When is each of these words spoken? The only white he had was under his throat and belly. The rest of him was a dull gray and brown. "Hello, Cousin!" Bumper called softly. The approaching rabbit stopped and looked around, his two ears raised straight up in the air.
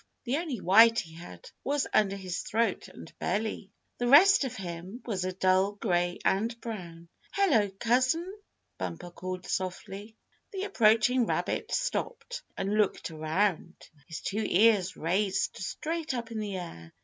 The 0.23 0.37
only 0.37 0.59
white 0.59 0.97
he 1.01 1.13
had 1.13 1.51
was 1.63 1.85
under 1.93 2.15
his 2.15 2.39
throat 2.41 2.87
and 2.87 3.13
belly. 3.19 3.69
The 3.99 4.07
rest 4.07 4.43
of 4.45 4.55
him 4.55 5.03
was 5.05 5.23
a 5.25 5.31
dull 5.31 5.73
gray 5.73 6.17
and 6.25 6.59
brown. 6.59 7.07
"Hello, 7.33 7.69
Cousin!" 7.79 8.27
Bumper 8.79 9.11
called 9.11 9.45
softly. 9.45 10.15
The 10.53 10.63
approaching 10.63 11.27
rabbit 11.27 11.71
stopped 11.71 12.41
and 12.57 12.73
looked 12.73 13.11
around, 13.11 13.75
his 14.07 14.21
two 14.21 14.43
ears 14.43 14.97
raised 14.97 15.57
straight 15.57 16.15
up 16.15 16.31
in 16.31 16.39
the 16.39 16.57
air. 16.57 16.93